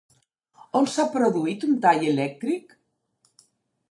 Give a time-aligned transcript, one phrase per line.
[0.79, 2.75] On s'ha produït un tall elèctric?